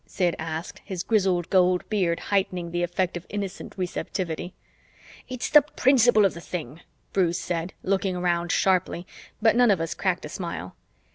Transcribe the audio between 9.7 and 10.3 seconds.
us cracked a